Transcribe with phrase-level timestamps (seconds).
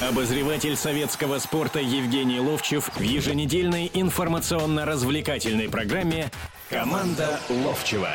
[0.00, 6.30] Обозреватель советского спорта Евгений Ловчев в еженедельной информационно-развлекательной программе
[6.70, 8.08] «Команда Ловчева».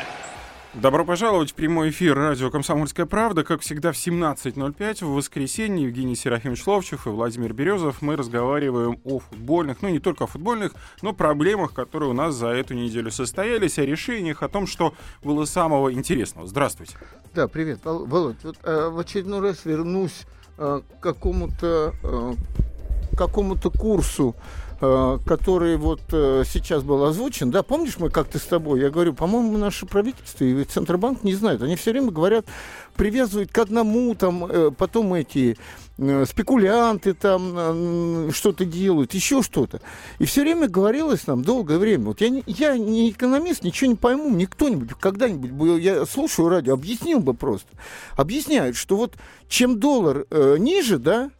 [0.74, 3.44] Добро пожаловать в прямой эфир радио «Комсомольская правда».
[3.44, 8.02] Как всегда, в 17.05 в воскресенье Евгений Серафимович Ловчев и Владимир Березов.
[8.02, 10.72] Мы разговариваем о футбольных, ну не только о футбольных,
[11.02, 14.92] но проблемах, которые у нас за эту неделю состоялись, о решениях, о том, что
[15.22, 16.48] было самого интересного.
[16.48, 16.96] Здравствуйте.
[17.32, 18.42] Да, привет, Володь.
[18.42, 20.26] Вот, э, в очередной раз вернусь
[20.58, 22.34] Э, какому-то э,
[23.14, 24.34] какому-то курсу,
[24.78, 29.86] который вот сейчас был озвучен, да, помнишь, мы как-то с тобой, я говорю, по-моему, наше
[29.86, 32.46] правительство и Центробанк не знают, они все время говорят,
[32.94, 35.56] привязывают к одному, там, потом эти
[36.26, 39.80] спекулянты там что-то делают, еще что-то.
[40.18, 42.04] И все время говорилось нам долгое время.
[42.06, 46.74] Вот я не, я не экономист, ничего не пойму, мне кто-нибудь когда-нибудь, я слушаю радио,
[46.74, 47.68] объяснил бы просто.
[48.16, 49.14] Объясняют, что вот
[49.48, 51.30] чем доллар э, ниже, да,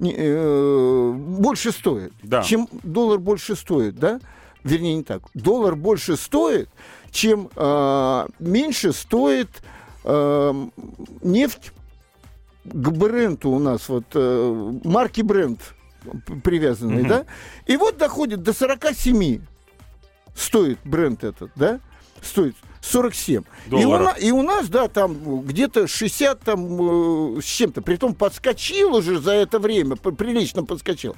[0.00, 2.12] э, больше стоит.
[2.22, 2.42] Да.
[2.42, 4.20] Чем доллар больше стоит, да,
[4.62, 6.68] вернее не так, доллар больше стоит,
[7.10, 9.62] чем э, меньше стоит
[10.04, 10.68] э,
[11.22, 11.72] нефть
[12.64, 15.60] к бренду у нас, вот э, марки бренд
[16.42, 17.08] привязанные, угу.
[17.08, 17.24] да,
[17.66, 19.40] и вот доходит до 47
[20.34, 21.80] стоит бренд этот, да,
[22.22, 22.56] стоит
[22.90, 23.44] 47.
[23.70, 27.82] И у, и у нас, да, там где-то 60 там, э, с чем-то.
[27.82, 31.16] Притом подскочил уже за это время, прилично подскочил.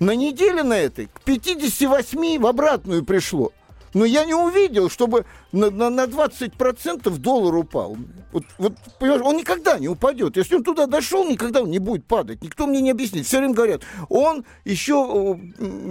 [0.00, 3.52] На неделе на этой к 58 в обратную пришло.
[3.94, 7.96] Но я не увидел, чтобы на, на, на 20% доллар упал.
[8.32, 10.36] Вот, вот, понимаешь, он никогда не упадет.
[10.36, 12.42] Если он туда дошел, никогда он не будет падать.
[12.42, 13.26] Никто мне не объяснит.
[13.26, 15.38] Все время говорят, он еще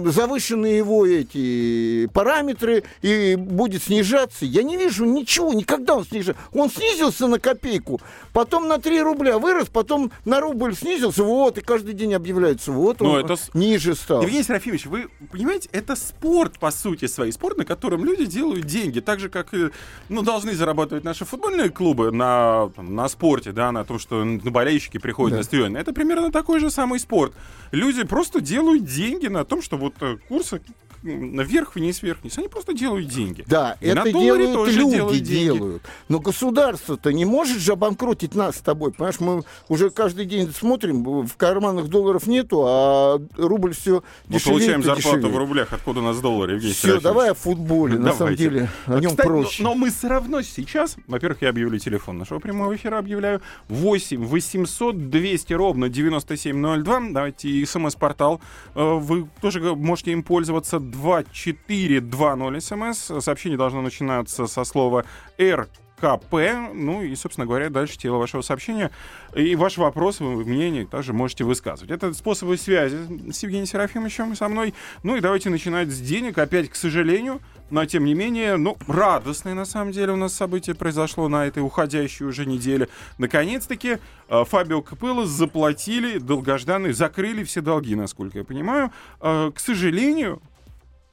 [0.04, 4.44] завышены его эти параметры и будет снижаться.
[4.44, 6.42] Я не вижу ничего, никогда он снижается.
[6.52, 8.00] Он снизился на копейку,
[8.32, 13.00] потом на 3 рубля вырос, потом на рубль снизился, вот, и каждый день объявляется, вот
[13.02, 13.36] он это...
[13.54, 14.22] ниже стал.
[14.22, 17.64] Евгений Серафимович, вы понимаете, это спорт, по сути, своей спорт, на
[17.94, 19.70] котором люди делают деньги, так же, как и,
[20.08, 25.32] ну, должны зарабатывать наши футбольные клубы на на, спорте, да, на том, что болельщики приходят
[25.32, 25.38] да.
[25.38, 25.76] на стадион.
[25.76, 27.32] Это примерно такой же самый спорт.
[27.72, 30.60] Люди просто делают деньги на том, что вот э, курсы
[31.04, 32.38] вверх, вниз, вверх, вниз.
[32.38, 33.44] Они просто делают деньги.
[33.46, 35.82] Да, и это делают люди, делают, делают.
[36.08, 38.92] Но государство-то не может же обанкротить нас с тобой.
[38.92, 44.82] Понимаешь, мы уже каждый день смотрим, в карманах долларов нету, а рубль все Мы получаем
[44.82, 45.34] зарплату дешевее.
[45.34, 49.00] в рублях, откуда у нас доллары, Евгений Все, давай о футболе, на самом деле, о
[49.00, 49.62] нем Кстати, проще.
[49.62, 54.24] Но, но мы все равно сейчас, во-первых, я объявлю телефон нашего прямого эфира, объявляю 8
[54.24, 57.00] 800 200 ровно 9702.
[57.10, 58.40] Давайте и смс-портал.
[58.74, 63.10] Э, вы тоже можете им пользоваться 2420 смс.
[63.22, 65.04] Сообщение должно начинаться со слова
[65.38, 65.68] «Р».
[66.04, 66.34] КП,
[66.74, 68.90] ну и, собственно говоря, дальше тело вашего сообщения.
[69.34, 71.90] И ваш вопрос, мнение также можете высказывать.
[71.90, 74.74] Это способы связи с Евгением Серафимовичем со мной.
[75.02, 76.36] Ну и давайте начинать с денег.
[76.36, 80.76] Опять, к сожалению, но тем не менее, ну, радостное на самом деле у нас событие
[80.76, 82.88] произошло на этой уходящей уже неделе.
[83.16, 83.98] Наконец-таки
[84.28, 88.92] э, Фабио Капелло заплатили долгожданные, закрыли все долги, насколько я понимаю.
[89.22, 90.42] Э, к сожалению,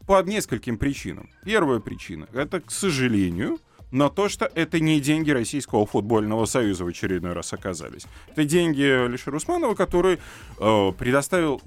[0.06, 1.30] по нескольким причинам.
[1.46, 3.59] Первая причина— это, к сожалению,
[3.91, 8.06] но то, что это не деньги Российского футбольного союза в очередной раз оказались.
[8.31, 10.18] Это деньги Алишера Усманова, который
[10.59, 11.62] э, предоставил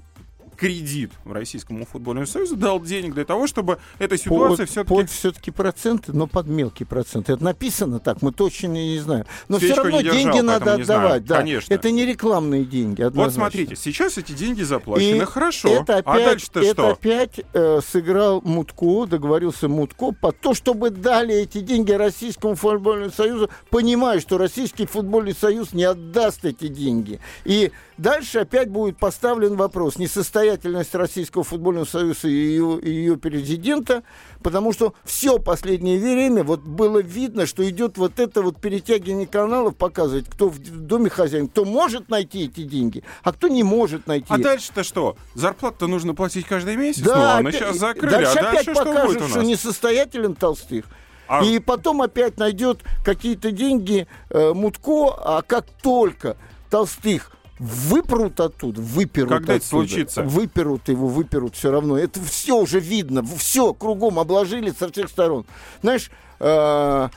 [0.57, 4.95] кредит Российскому футбольному союзу, дал денег для того, чтобы эта ситуация все-таки...
[4.95, 7.29] Под все-таки проценты, но под мелкий процент.
[7.29, 9.25] Это написано так, мы точно не знаем.
[9.47, 11.25] Но Свечку все равно держал, деньги надо отдавать.
[11.25, 11.37] Да.
[11.37, 11.73] Конечно.
[11.73, 13.43] Это не рекламные деньги, однозначно.
[13.43, 15.69] Вот смотрите, сейчас эти деньги заплачены, И хорошо.
[15.69, 16.89] Это а опять, а дальше-то это что?
[16.91, 23.49] опять э, сыграл Мутко, договорился Мутко, по то, чтобы дали эти деньги Российскому футбольному союзу,
[23.69, 27.19] понимая, что Российский футбольный союз не отдаст эти деньги.
[27.43, 34.03] И дальше опять будет поставлен вопрос, несостоятельность Российского футбольного союза и ее, и ее президента,
[34.43, 39.75] потому что все последнее время вот было видно, что идет вот это вот перетягивание каналов,
[39.75, 44.27] показывать, кто в доме хозяин, кто может найти эти деньги, а кто не может найти.
[44.29, 45.15] А дальше-то что?
[45.33, 47.01] Зарплату-то нужно платить каждый месяц?
[47.01, 49.31] Да, ну, опять, сейчас закрыли, дальше а дальше опять что покажут, будет у нас?
[49.31, 50.85] что несостоятелен Толстых.
[51.27, 51.43] А...
[51.43, 56.37] И потом опять найдет какие-то деньги э, Мутко, а как только
[56.69, 60.23] Толстых выпрут оттуда, выперут Когда оттуда, это случится?
[60.23, 61.97] Выперут его, выперут все равно.
[61.97, 65.45] Это все уже видно, все кругом обложили со всех сторон.
[65.81, 67.09] Знаешь, э,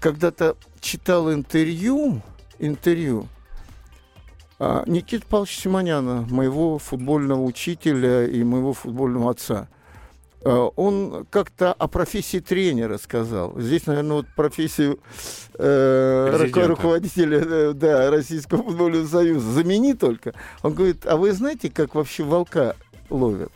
[0.00, 2.22] когда-то читал интервью,
[2.58, 3.28] интервью
[4.58, 9.68] э, Никиты Павловича Симоняна, моего футбольного учителя и моего футбольного отца.
[10.44, 13.58] Э, он как-то о профессии тренера сказал.
[13.58, 15.00] Здесь, наверное, вот профессию
[15.58, 20.34] э, руководителя э, да, Российского футбольного союза замени только.
[20.62, 22.76] Он говорит, а вы знаете, как вообще волка
[23.08, 23.52] ловят?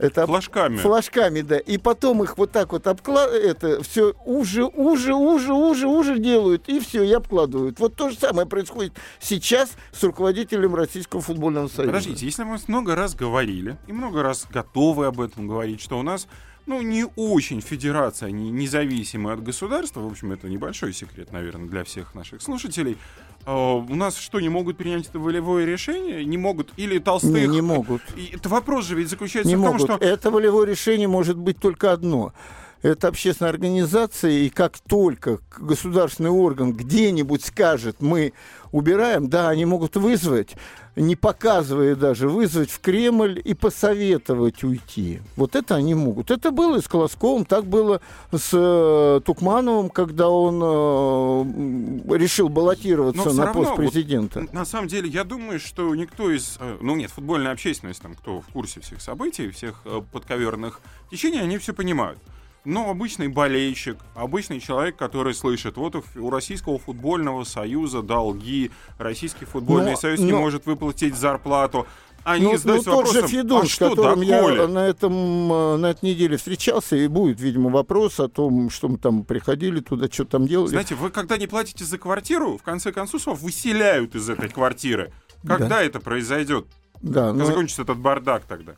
[0.00, 0.76] Это флажками.
[0.76, 1.58] Флажками, да.
[1.58, 6.68] И потом их вот так вот обкладывают, это все уже, уже, уже, уже, уже делают,
[6.68, 7.78] и все, и обкладывают.
[7.78, 11.92] Вот то же самое происходит сейчас с руководителем Российского футбольного союза.
[11.92, 16.02] Подождите, если мы много раз говорили, и много раз готовы об этом говорить, что у
[16.02, 16.26] нас
[16.66, 21.84] ну, не очень федерация, они независимы от государства, в общем, это небольшой секрет, наверное, для
[21.84, 22.96] всех наших слушателей,
[23.46, 26.24] у нас что, не могут принять это волевое решение?
[26.24, 26.72] Не могут?
[26.76, 27.32] Или толстых?
[27.32, 28.02] Не, не могут.
[28.16, 29.82] И это вопрос же ведь заключается не в том, могут.
[29.82, 30.04] что...
[30.04, 32.32] Это волевое решение может быть только одно
[32.82, 38.32] это общественная организация, и как только государственный орган где-нибудь скажет, мы
[38.72, 40.54] убираем, да, они могут вызвать,
[40.96, 45.20] не показывая даже, вызвать в Кремль и посоветовать уйти.
[45.36, 46.30] Вот это они могут.
[46.30, 48.00] Это было и с Колосковым, так было
[48.32, 54.40] с э, Тукмановым, когда он э, решил баллотироваться на равно, пост президента.
[54.40, 58.14] Вот, на самом деле, я думаю, что никто из, э, ну нет, футбольная общественность, там,
[58.14, 60.80] кто в курсе всех событий, всех э, подковерных
[61.10, 62.18] течений, они все понимают.
[62.64, 69.92] Но обычный болельщик, обычный человек, который слышит, вот у Российского футбольного союза долги, Российский футбольный
[69.92, 70.26] но, союз но...
[70.26, 71.86] не может выплатить зарплату.
[72.22, 75.86] Они ну, ну, тот вопросом, же Федун, а с которым я на, этом, э, на
[75.86, 80.26] этой неделе встречался, и будет, видимо, вопрос о том, что мы там приходили туда, что
[80.26, 80.68] там делали.
[80.68, 85.12] Знаете, вы когда не платите за квартиру, в конце концов, вас выселяют из этой квартиры.
[85.46, 85.82] Когда да.
[85.82, 86.66] это произойдет?
[87.00, 87.44] Да, Когда но...
[87.46, 88.74] закончится этот бардак тогда?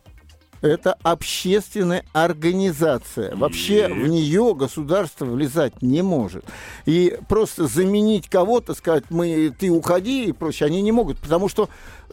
[0.62, 3.36] Это общественная организация.
[3.36, 6.44] Вообще в нее государство влезать не может.
[6.86, 11.68] И просто заменить кого-то, сказать, мы, ты уходи и прочее, они не могут, потому что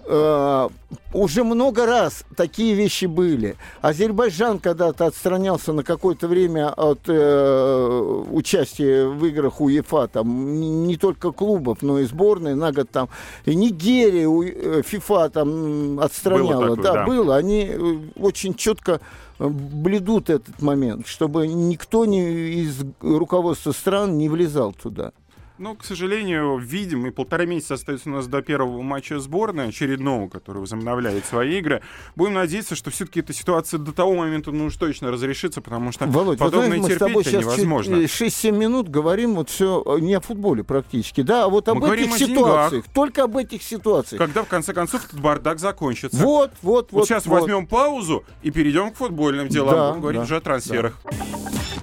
[0.05, 0.69] э,
[1.13, 3.55] уже много раз такие вещи были.
[3.81, 11.31] Азербайджан когда-то отстранялся на какое-то время от э, участия в играх УЕФА, там не только
[11.31, 13.09] клубов, но и сборной на год там.
[13.45, 16.67] И Нигерия у э, ФИФА там отстраняла.
[16.67, 17.35] Было такое, да, да, было.
[17.35, 19.01] Они э, очень четко
[19.39, 25.11] бледут этот момент, чтобы никто не из руководства стран не влезал туда.
[25.59, 30.29] Но, к сожалению, видим, и полтора месяца остается у нас до первого матча сборной, очередного,
[30.29, 31.81] который возобновляет свои игры.
[32.15, 36.05] Будем надеяться, что все-таки эта ситуация до того момента, ну уж точно разрешится, потому что
[36.05, 37.95] Володь, подобное вот, терпеть невозможно.
[37.95, 41.93] 6-7 минут говорим вот все э, не о футболе практически, да, а вот об Мы
[41.93, 42.85] этих ситуациях.
[42.93, 44.17] Только об этих ситуациях.
[44.17, 46.23] Когда, в конце концов, этот бардак закончится.
[46.23, 46.93] Вот, вот, вот.
[46.93, 47.41] Вот сейчас вот.
[47.41, 49.75] возьмем паузу и перейдем к футбольным делам.
[49.75, 50.97] Да, Будем говорить да, уже о трансферах.
[51.03, 51.78] Да.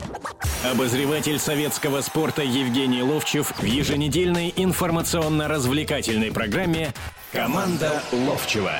[0.70, 6.92] Обозреватель советского спорта Евгений Ловчев в еженедельной информационно-развлекательной программе
[7.30, 8.72] «Команда Ловчева».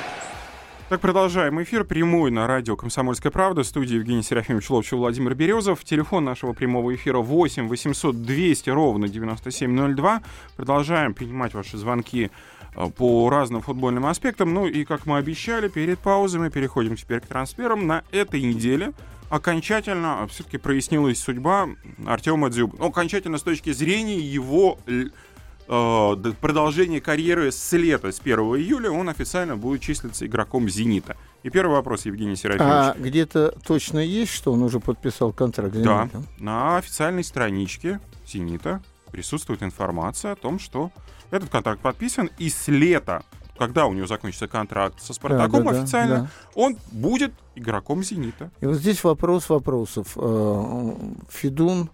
[0.89, 1.85] Так, продолжаем эфир.
[1.85, 3.63] Прямой на радио «Комсомольская правда».
[3.63, 5.85] Студия Евгений Серафимович Ловчев, Владимир Березов.
[5.85, 10.23] Телефон нашего прямого эфира 8 800 200 ровно 9702.
[10.57, 12.31] Продолжаем принимать ваши звонки
[12.75, 14.53] э, по разным футбольным аспектам.
[14.53, 17.87] Ну и, как мы обещали, перед паузой мы переходим теперь к трансферам.
[17.87, 18.91] На этой неделе
[19.29, 21.69] окончательно все-таки прояснилась судьба
[22.05, 22.77] Артема Дзюба.
[22.79, 29.09] Ну, окончательно с точки зрения его э, продолжения карьеры с лета, с 1 июля, он
[29.09, 31.17] официально будет числиться игроком «Зенита».
[31.43, 32.73] И первый вопрос, Евгений Серафимович.
[32.73, 36.09] А где-то точно есть, что он уже подписал контракт с Да,
[36.39, 38.81] на официальной страничке «Зенита»
[39.11, 40.91] присутствует информация о том, что
[41.31, 43.23] этот контракт подписан, и с лета
[43.57, 46.29] когда у него закончится контракт со Спартаком да, да, официально, да.
[46.55, 48.51] он будет игроком Зенита.
[48.61, 50.13] И вот здесь вопрос вопросов.
[50.15, 50.93] Э,
[51.29, 51.89] Федун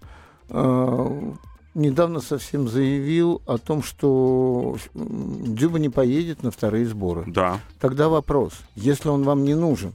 [0.48, 1.32] э,
[1.74, 7.24] недавно совсем заявил о том, что Дюба не поедет на вторые сборы.
[7.26, 7.60] Да.
[7.80, 9.92] Тогда вопрос, если он вам не нужен,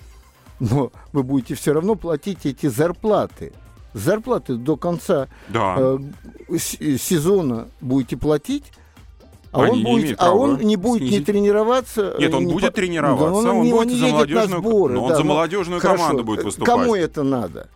[0.60, 3.54] но вы будете все равно платить эти зарплаты.
[3.94, 5.98] Зарплаты до конца да.
[6.50, 8.66] э, сезона будете платить,
[9.52, 11.20] а он, будет, а он не будет снизить.
[11.20, 12.16] не тренироваться.
[12.20, 12.76] Нет, он не будет по...
[12.76, 16.04] тренироваться, он, он, не, будет он за молодежную, сборы, но он да, за молодежную хорошо.
[16.04, 16.68] команду будет выступать.
[16.68, 17.70] Кому это надо?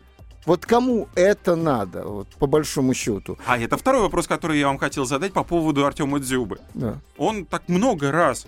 [0.45, 3.37] Вот кому это надо, вот, по большому счету?
[3.45, 6.59] А это второй вопрос, который я вам хотел задать по поводу Артема Дзюбы.
[6.73, 6.99] Да.
[7.17, 8.45] Он так много раз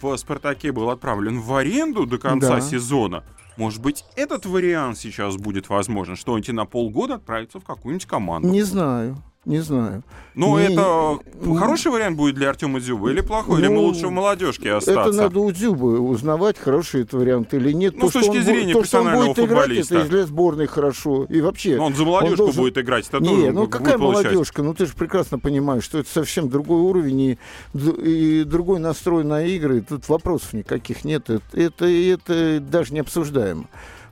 [0.00, 2.60] в «Спартаке» был отправлен в аренду до конца да.
[2.60, 3.24] сезона.
[3.56, 8.06] Может быть, этот вариант сейчас будет возможен, что он тебе на полгода отправится в какую-нибудь
[8.06, 8.48] команду?
[8.48, 9.16] Не знаю.
[9.44, 10.02] Не знаю.
[10.34, 13.54] Ну, это ну, хороший вариант будет для Артема Дзюба или плохой?
[13.54, 15.10] Ну, или ему лучше в молодежке остаться?
[15.10, 17.94] Это надо у Дзюбы узнавать, хороший это вариант или нет.
[17.94, 19.94] Ну, то, с точки зрения будет, персонального то, что он будет футболиста.
[19.94, 21.24] Играть, это для сборной хорошо.
[21.24, 21.76] И вообще...
[21.76, 22.62] Но он за молодежку он должен...
[22.62, 23.06] будет играть.
[23.06, 24.62] Это не, ну какая молодежка?
[24.62, 27.38] Ну, ты же прекрасно понимаешь, что это совсем другой уровень и,
[27.74, 29.82] и другой настрой на игры.
[29.82, 31.28] Тут вопросов никаких нет.
[31.28, 33.66] Это, это, это даже не обсуждаемо.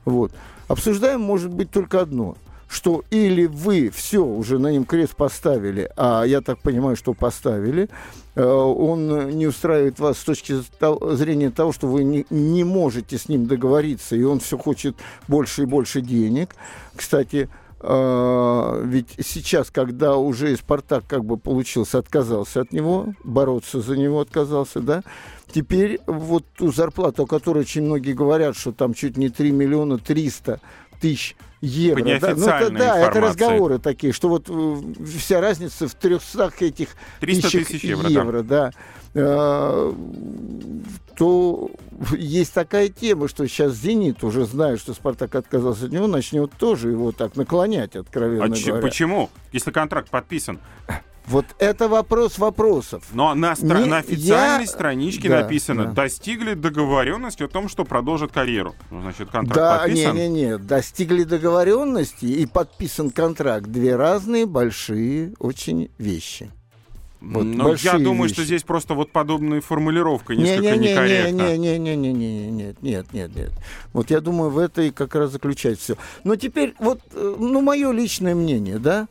[0.05, 0.31] Вот.
[0.67, 2.37] Обсуждаем, может быть, только одно
[2.73, 7.89] что или вы все уже на нем крест поставили, а я так понимаю, что поставили,
[8.35, 10.55] э, он не устраивает вас с точки
[11.15, 14.95] зрения того, что вы не, не можете с ним договориться, и он все хочет
[15.27, 16.55] больше и больше денег.
[16.95, 17.49] Кстати,
[17.85, 23.97] Uh, ведь сейчас, когда уже и Спартак как бы получился, отказался от него, бороться за
[23.97, 25.03] него отказался, да,
[25.53, 29.97] теперь вот ту зарплату, о которой очень многие говорят, что там чуть не 3 миллиона
[29.97, 30.61] 300
[31.01, 32.19] тысяч евро.
[32.19, 34.75] Да, ну, это, да, это разговоры такие, что вот э,
[35.17, 36.89] вся разница в 300 этих
[37.21, 38.71] 300 тысяч евро, евро да.
[39.13, 39.21] да.
[39.21, 39.93] Э,
[41.15, 41.71] то
[42.11, 46.89] есть такая тема, что сейчас «Зенит», уже зная, что «Спартак» отказался от него, начнет тоже
[46.89, 48.81] его так наклонять, откровенно а говоря.
[48.81, 49.29] Почему?
[49.51, 50.59] Если контракт подписан.
[51.27, 53.05] Вот это вопрос вопросов.
[53.13, 54.67] Но на, стра- Не, на официальной я...
[54.67, 55.91] страничке да, написано, да.
[55.91, 58.75] достигли договоренности о том, что продолжат карьеру.
[58.91, 60.15] Ну, значит, контракт да, подписан.
[60.15, 63.67] Не, не, не, достигли договоренности и подписан контракт.
[63.67, 66.51] Две разные большие очень вещи.
[67.23, 68.33] Вот Но я думаю, вещи.
[68.33, 71.55] что здесь просто вот подобная формулировка несколько не, не, некорректна.
[71.55, 73.51] Не, не, не, не, не, не, нет, нет, нет, нет.
[73.93, 75.97] Вот я думаю, в это и как раз заключается все.
[76.25, 79.07] Но теперь вот, э, ну, мое личное мнение, да,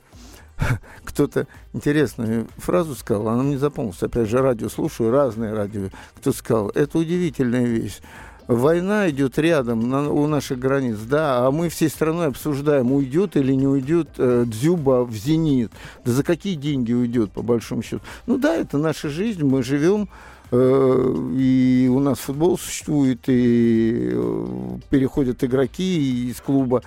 [1.05, 6.71] кто-то интересную фразу сказал, она мне запомнилась, опять же, радио слушаю, разные радио, кто сказал,
[6.71, 8.01] это удивительная вещь.
[8.49, 13.53] Война идет рядом на, у наших границ, да, а мы всей страной обсуждаем, уйдет или
[13.53, 15.71] не уйдет э, Дзюба в «Зенит».
[16.05, 18.03] Да за какие деньги уйдет, по большому счету?
[18.27, 20.09] Ну да, это наша жизнь, мы живем,
[20.51, 26.83] э, и у нас футбол существует, и э, переходят игроки из клуба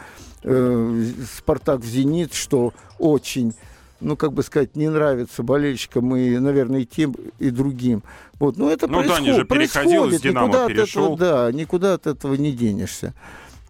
[0.45, 1.03] э,
[1.37, 3.53] «Спартак» в «Зенит», что очень
[4.01, 8.03] ну, как бы сказать, не нравится болельщикам и, наверное, и тем, и другим.
[8.39, 11.13] Вот, но это ну, происходит, да, же переходил из «Динамо», никуда перешел.
[11.13, 13.13] От этого, да, никуда от этого не денешься.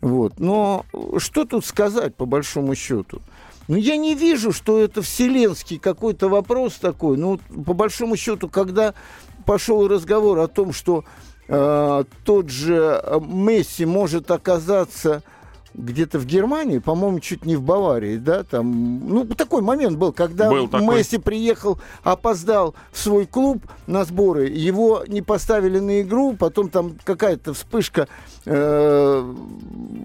[0.01, 0.39] Вот.
[0.39, 0.86] Но
[1.17, 3.22] что тут сказать, по большому счету?
[3.67, 7.17] Ну, я не вижу, что это вселенский какой-то вопрос такой.
[7.17, 8.94] Ну, по большому счету, когда
[9.46, 11.03] пошел разговор о том, что
[11.48, 15.24] э, тот же Месси может оказаться
[15.77, 20.50] где-то в Германии, по-моему, чуть не в Баварии, да, там, ну, такой момент был, когда
[20.50, 26.70] был Месси приехал, опоздал в свой клуб на сборы, его не поставили на игру, потом
[26.70, 28.08] там какая-то вспышка
[28.46, 29.34] э,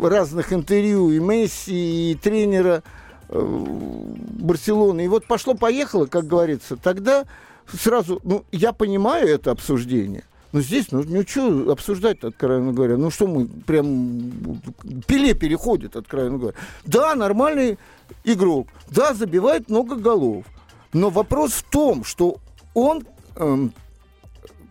[0.02, 2.82] разных интервью и Месси, и тренера
[3.28, 7.24] э, Барселоны, и вот пошло-поехало, как говорится, тогда
[7.72, 12.96] сразу, ну, я понимаю это обсуждение, ну, здесь, ну, ну что обсуждать откровенно говоря?
[12.96, 14.60] Ну, что мы прям...
[15.06, 16.56] Пеле переходит, откровенно говоря.
[16.84, 17.78] Да, нормальный
[18.24, 18.66] игрок.
[18.88, 20.44] Да, забивает много голов.
[20.92, 22.38] Но вопрос в том, что
[22.74, 23.04] он...
[23.36, 23.72] Эм,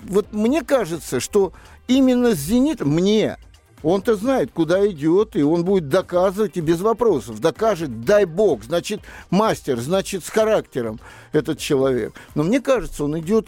[0.03, 1.53] вот мне кажется, что
[1.87, 3.37] именно с «Зенитом» мне
[3.81, 7.39] он-то знает, куда идет, и он будет доказывать, и без вопросов.
[7.39, 10.99] Докажет, дай бог, значит, мастер, значит, с характером
[11.31, 12.13] этот человек.
[12.35, 13.47] Но мне кажется, он идет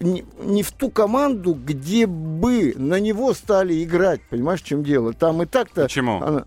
[0.00, 4.20] не, не в ту команду, где бы на него стали играть.
[4.30, 5.12] Понимаешь, в чем дело?
[5.12, 5.84] Там и так-то...
[5.84, 6.22] Почему?
[6.22, 6.44] Она...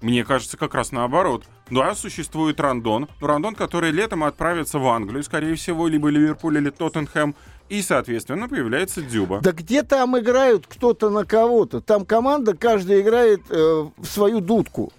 [0.00, 1.44] Мне кажется, как раз наоборот.
[1.70, 3.08] Да, существует Рандон.
[3.20, 7.34] Рандон, который летом отправится в Англию, скорее всего, либо Ливерпуль или Тоттенхэм.
[7.68, 9.40] И, соответственно, появляется Дюба.
[9.42, 11.80] Да где там играют кто-то на кого-то?
[11.82, 14.90] Там команда, каждая играет э, в свою дудку.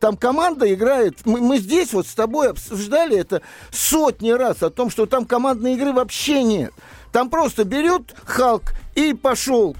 [0.00, 1.20] Там команда играет.
[1.24, 5.74] Мы, мы здесь вот с тобой обсуждали это сотни раз о том, что там командной
[5.74, 6.72] игры вообще нет.
[7.12, 9.76] Там просто берет Халк и пошел,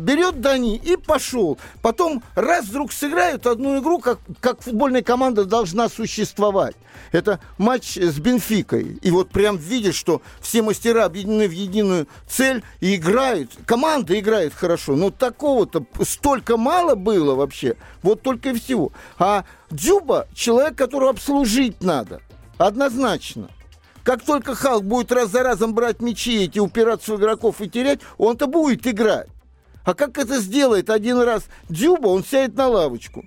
[0.00, 1.58] берет Дани и пошел.
[1.82, 6.76] Потом раз вдруг сыграют одну игру, как, как футбольная команда должна существовать.
[7.12, 8.98] Это матч с Бенфикой.
[9.00, 13.52] И вот прям видишь, что все мастера объединены в единую цель и играют.
[13.64, 14.96] Команда играет хорошо.
[14.96, 17.76] Но такого-то столько мало было вообще.
[18.02, 18.92] Вот только и всего.
[19.18, 22.20] А Дзюба человек, которого обслужить надо.
[22.58, 23.50] Однозначно.
[24.06, 27.98] Как только Халк будет раз за разом брать мячи эти, упираться в игроков и терять,
[28.18, 29.26] он-то будет играть.
[29.84, 33.24] А как это сделает один раз Дзюба, он сядет на лавочку.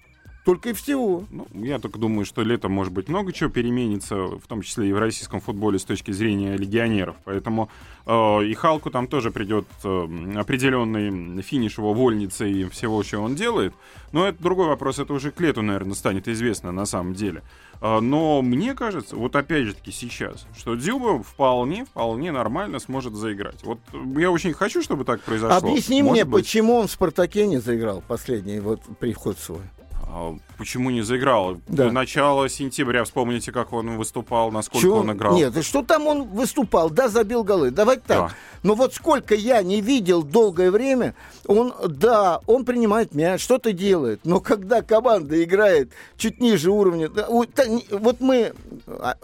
[0.50, 1.26] Только и всего.
[1.30, 4.94] Ну, я только думаю, что летом, может быть, много чего переменится, в том числе и
[4.94, 7.18] в российском футболе с точки зрения легионеров.
[7.24, 7.70] Поэтому
[8.08, 13.36] э, и Халку там тоже придет э, определенный финиш его вольницы и всего, что он
[13.36, 13.76] делает.
[14.12, 17.44] Но это другой вопрос, это уже к лету, наверное, станет известно на самом деле.
[17.80, 23.14] А, но мне кажется, вот опять же таки сейчас, что Дзюба вполне, вполне нормально сможет
[23.14, 23.64] заиграть.
[23.64, 23.78] Вот
[24.18, 25.70] я очень хочу, чтобы так произошло.
[25.70, 26.46] Объясни Может мне, быть...
[26.46, 29.62] почему он в «Спартаке» не заиграл последний вот приход свой.
[30.12, 31.58] А почему не заиграл?
[31.68, 31.92] Да.
[31.92, 35.36] Начало сентября, вспомните, как он выступал, насколько Чё он играл.
[35.36, 36.90] Нет, что там он выступал?
[36.90, 37.70] Да, забил голы.
[37.70, 38.18] Давайте так.
[38.18, 38.36] Да.
[38.64, 41.14] Но вот сколько я не видел долгое время,
[41.46, 44.22] он, да, он принимает мяч, что-то делает.
[44.24, 47.10] Но когда команда играет чуть ниже уровня...
[47.30, 48.54] Вот мы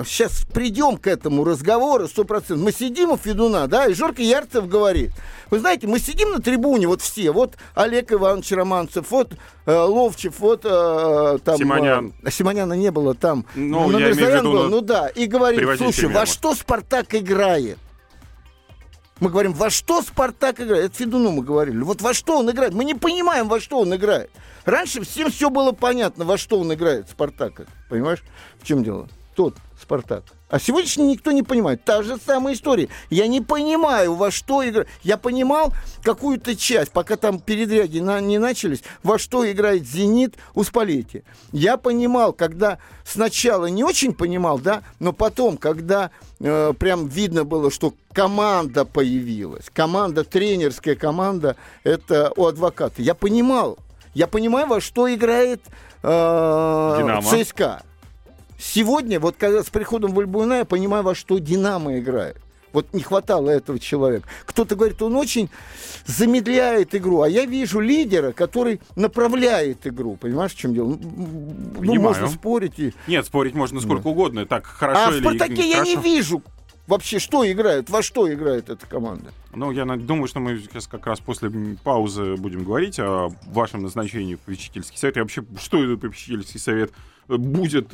[0.06, 2.64] сейчас придем к этому разговору, сто процентов.
[2.64, 5.12] Мы сидим у Федуна, да, и Жорка Ярцев говорит.
[5.50, 9.34] Вы знаете, мы сидим на трибуне, вот все, вот Олег Иванович Романцев, вот
[9.66, 11.58] Ловчев, вот э, там...
[11.58, 12.14] Симонян.
[12.24, 13.46] э, Симоняна не было там.
[13.56, 16.54] Ну, но я имею в виду, был, ну, ну да, и говорит, слушай, во что
[16.54, 17.80] Спартак играет?
[19.20, 20.86] Мы говорим, во что Спартак играет?
[20.86, 21.80] Это Федуну мы говорили.
[21.80, 22.74] Вот во что он играет?
[22.74, 24.30] Мы не понимаем, во что он играет.
[24.66, 27.66] Раньше всем все было понятно, во что он играет, Спартак.
[27.90, 28.24] Понимаешь,
[28.60, 29.08] в чем дело?
[29.36, 30.24] Тот Спартак.
[30.50, 31.84] А сегодняшний никто не понимает.
[31.84, 32.88] Та же самая история.
[33.10, 34.88] Я не понимаю, во что играет.
[35.04, 35.74] Я понимал
[36.04, 41.24] какую-то часть, пока там передряги на- не начались, во что играет «Зенит» у Спалетти.
[41.52, 47.70] Я понимал, когда сначала не очень понимал, да, но потом, когда э, прям видно было,
[47.72, 53.02] что команда появилась, команда, тренерская команда, это у адвоката.
[53.02, 53.78] Я понимал.
[54.14, 55.60] Я понимаю, во что играет
[56.02, 57.22] э, «Динамо».
[57.24, 57.84] ЦСКА.
[58.58, 62.38] Сегодня, вот когда с приходом Вальбуина, я понимаю, во что Динамо играет.
[62.74, 64.28] Вот не хватало этого человека.
[64.46, 65.50] Кто-то говорит, он очень
[66.06, 70.18] замедляет игру, а я вижу лидера, который направляет игру.
[70.18, 70.90] Понимаешь, в чем дело?
[70.90, 72.02] Ну, Ну, Понимаю.
[72.02, 72.78] можно спорить.
[72.78, 72.94] И...
[73.08, 74.46] Нет, спорить можно сколько угодно.
[74.46, 76.02] Так хорошо А в или «Спартаке» я не хорошо.
[76.02, 76.42] вижу
[76.88, 79.32] вообще, что играет, во что играет эта команда.
[79.54, 81.50] Ну, я думаю, что мы сейчас как раз после
[81.84, 85.18] паузы будем говорить о вашем назначении в попечительский совет.
[85.18, 86.92] И вообще, что этот попечительский совет
[87.28, 87.94] будет,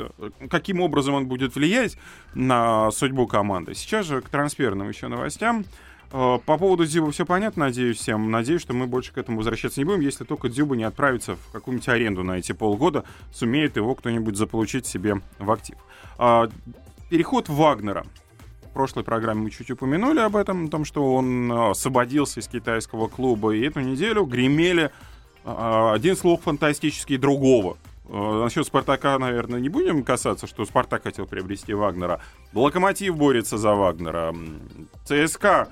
[0.49, 1.97] каким образом он будет влиять
[2.33, 3.75] на судьбу команды.
[3.75, 5.65] Сейчас же к трансферным еще новостям.
[6.11, 8.29] Э, По поводу Дзюба все понятно, надеюсь, всем.
[8.31, 11.51] Надеюсь, что мы больше к этому возвращаться не будем, если только Дзюба не отправится в
[11.51, 15.77] какую-нибудь аренду на эти полгода, сумеет его кто-нибудь заполучить себе в актив.
[16.17, 16.49] А,
[17.09, 18.05] Переход Вагнера.
[18.71, 22.47] В прошлой программе мы чуть упомянули об этом, о том, что он э, освободился из
[22.47, 24.91] китайского клуба, и эту неделю гремели
[25.43, 27.75] э, один слух фантастический другого.
[28.07, 32.21] Э, Насчет Спартака, наверное, не будем касаться, что Спартак хотел приобрести Вагнера.
[32.53, 34.33] Локомотив борется за Вагнера.
[35.03, 35.67] ЦСКА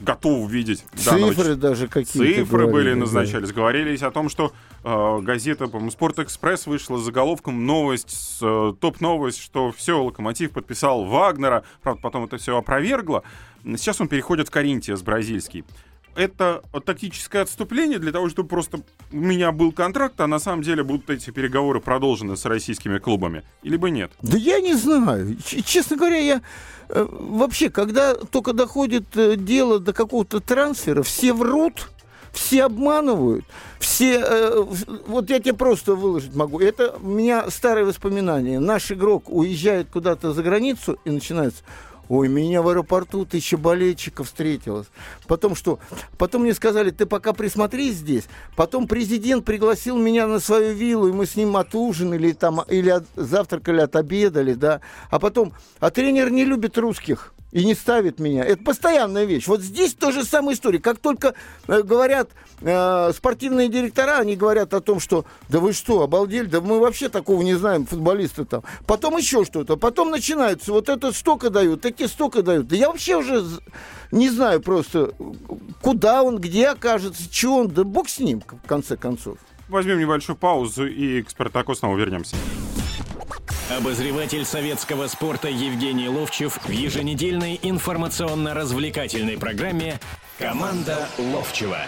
[0.00, 2.42] готов видеть Цифры даже какие-то.
[2.42, 3.00] Цифры были, говорили, да.
[3.00, 3.52] назначались.
[3.52, 9.40] Говорились о том, что э, газета, по-моему, «Спортэкспресс» вышла с заголовком новость, с, э, топ-новость,
[9.40, 11.64] что все, Локомотив подписал Вагнера.
[11.82, 13.22] Правда, потом это все опровергло.
[13.64, 15.64] Сейчас он переходит в Коринтия с бразильский.
[16.16, 18.80] Это тактическое отступление для того, чтобы просто
[19.12, 23.42] у меня был контракт, а на самом деле будут эти переговоры продолжены с российскими клубами.
[23.62, 24.12] Либо нет.
[24.22, 25.36] Да я не знаю.
[25.44, 26.42] Ч- честно говоря, я
[26.88, 31.90] э, вообще, когда только доходит э, дело до какого-то трансфера, все врут,
[32.32, 33.44] все обманывают,
[33.78, 34.20] все...
[34.20, 34.64] э,
[35.06, 36.60] вот я тебе просто выложить могу.
[36.60, 38.60] Это у меня старые воспоминания.
[38.60, 41.62] Наш игрок уезжает куда-то за границу и начинается...
[42.08, 44.86] Ой, меня в аэропорту тысяча болельщиков встретилось.
[45.26, 45.78] Потом что?
[46.18, 48.24] Потом мне сказали, ты пока присмотрись здесь.
[48.56, 53.06] Потом президент пригласил меня на свою виллу, и мы с ним отужинали, там, или от-
[53.16, 54.80] завтракали, отобедали, да.
[55.10, 58.44] А потом, а тренер не любит русских и не ставит меня.
[58.44, 59.46] Это постоянная вещь.
[59.46, 60.80] Вот здесь то же самая история.
[60.80, 61.34] Как только
[61.68, 66.60] э, говорят э, спортивные директора, они говорят о том, что да вы что, обалдели, да
[66.60, 68.64] мы вообще такого не знаем, футболисты там.
[68.86, 69.76] Потом еще что-то.
[69.76, 72.66] Потом начинается, вот это столько дают, эти столько дают.
[72.66, 73.44] Да я вообще уже
[74.10, 75.12] не знаю просто,
[75.80, 79.38] куда он, где окажется, что он, да бог с ним, в конце концов.
[79.68, 82.34] Возьмем небольшую паузу и к Спартаку снова вернемся.
[83.70, 89.98] Обозреватель советского спорта Евгений Ловчев в еженедельной информационно-развлекательной программе
[90.38, 91.78] «Команда Ловчева».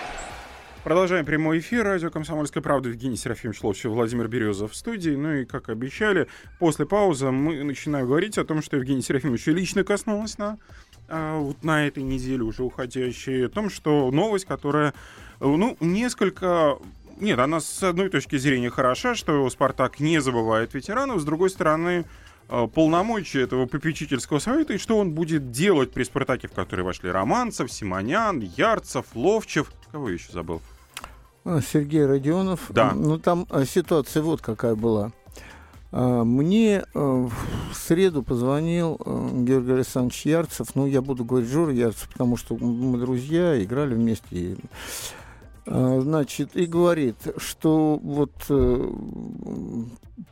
[0.84, 1.84] Продолжаем прямой эфир.
[1.84, 2.88] Радио «Комсомольская правда».
[2.88, 5.10] Евгений Серафимович Ловчев, Владимир Березов в студии.
[5.10, 9.84] Ну и, как обещали, после паузы мы начинаем говорить о том, что Евгений Серафимович лично
[9.84, 10.56] коснулась на,
[11.08, 14.94] а, вот на этой неделе уже уходящей, о том, что новость, которая,
[15.40, 16.78] ну, несколько...
[17.18, 22.04] Нет, она с одной точки зрения хороша, что «Спартак» не забывает ветеранов, с другой стороны,
[22.48, 27.10] э, полномочия этого попечительского совета и что он будет делать при «Спартаке», в который вошли
[27.10, 29.72] Романцев, Симонян, Ярцев, Ловчев.
[29.90, 30.60] Кого я еще забыл?
[31.46, 32.66] А, Сергей Родионов.
[32.70, 32.92] Да.
[32.92, 35.12] Ну, там а, ситуация вот какая была.
[35.92, 37.32] А, Мне э, в
[37.72, 40.74] среду позвонил э, Георгий Александрович Ярцев.
[40.74, 44.56] Ну, я буду говорить Жора Ярцев, потому что мы друзья, играли вместе.
[45.66, 48.90] А, Значит, и говорит, что вот э,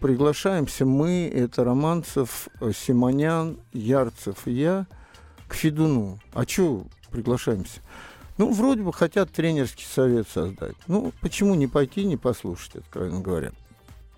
[0.00, 4.86] приглашаемся мы, это Романцев, э, Симонян, Ярцев и я,
[5.48, 6.18] к Федуну.
[6.32, 7.80] А что приглашаемся?
[8.38, 10.76] Ну, вроде бы хотят тренерский совет создать.
[10.86, 13.52] Ну, почему не пойти, не послушать, откровенно говоря.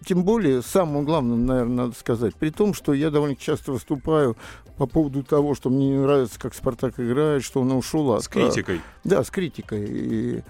[0.05, 4.37] тем более, самым главным, наверное, надо сказать, при том, что я довольно часто выступаю
[4.76, 8.24] по поводу того, что мне не нравится, как Спартак играет, что он ушел от...
[8.24, 8.81] С критикой.
[9.05, 9.87] Да, с критикой.
[9.88, 10.42] И,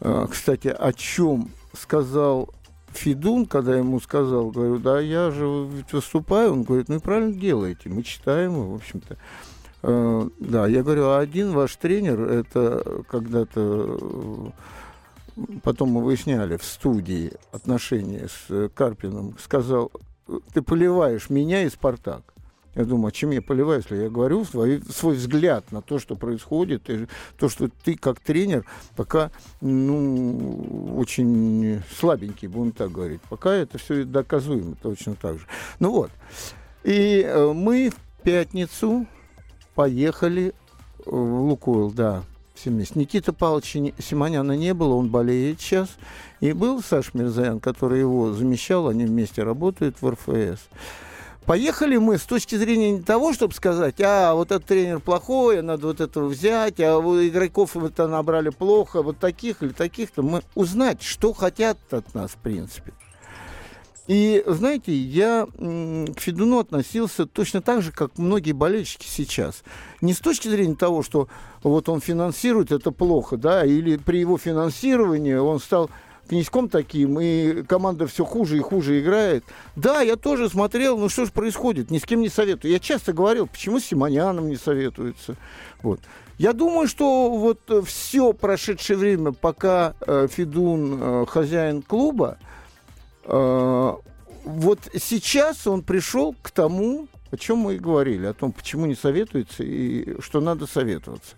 [0.00, 2.50] кстати, о чем сказал
[2.88, 7.88] Федун, когда ему сказал, говорю, да, я же выступаю, он говорит, ну и правильно делаете,
[7.88, 9.16] мы читаем, в общем-то.
[9.82, 14.52] А, да, я говорю, а один ваш тренер, это когда-то
[15.62, 19.92] потом мы выясняли в студии отношения с Карпином, сказал,
[20.52, 22.22] ты поливаешь меня и Спартак.
[22.76, 26.14] Я думаю, а чем я поливаю, если я говорю свой, свой взгляд на то, что
[26.14, 27.06] происходит, и
[27.38, 29.30] то, что ты как тренер пока
[29.62, 33.22] ну, очень слабенький, будем так говорить.
[33.30, 35.46] Пока это все доказуемо точно так же.
[35.80, 36.10] Ну вот.
[36.84, 39.06] И э, мы в пятницу
[39.74, 40.52] поехали
[41.06, 42.24] в Лукойл, да,
[42.64, 42.98] вместе.
[42.98, 45.96] Никита Павловича Симоняна не было, он болеет сейчас.
[46.40, 50.60] И был Саш Мирзаян, который его замещал, они вместе работают в РФС.
[51.46, 55.86] Поехали мы с точки зрения не того, чтобы сказать, а вот этот тренер плохой, надо
[55.86, 60.22] вот этого взять, а игроков это набрали плохо, вот таких или таких-то.
[60.22, 62.92] Мы узнать, что хотят от нас, в принципе.
[64.08, 69.62] И, знаете, я к Федуну относился точно так же, как многие болельщики сейчас.
[70.00, 71.28] Не с точки зрения того, что
[71.62, 75.90] вот он финансирует, это плохо, да, или при его финансировании он стал
[76.26, 79.44] князьком таким, и команда все хуже и хуже играет.
[79.74, 82.72] Да, я тоже смотрел, ну что же происходит, ни с кем не советую.
[82.72, 85.36] Я часто говорил, почему с Симоняном не советуется.
[85.82, 86.00] Вот.
[86.38, 92.38] Я думаю, что вот все прошедшее время, пока э, Федун э, хозяин клуба,
[93.24, 93.92] э,
[94.44, 98.94] вот сейчас он пришел к тому, о чем мы и говорили, о том, почему не
[98.94, 101.36] советуется и что надо советоваться.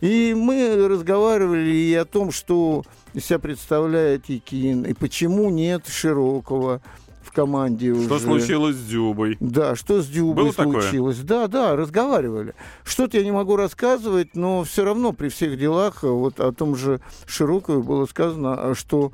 [0.00, 6.82] И мы разговаривали и о том, что себя представляет Якин, и почему нет Широкого
[7.22, 8.24] в команде Что уже.
[8.24, 9.36] случилось с Дюбой?
[9.40, 11.16] Да, что с Дюбой Было случилось.
[11.16, 11.28] Такое?
[11.28, 12.54] Да, да, разговаривали.
[12.84, 17.00] Что-то я не могу рассказывать, но все равно при всех делах вот о том же
[17.26, 19.12] Широкове было сказано, что